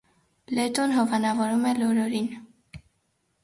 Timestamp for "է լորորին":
1.73-2.33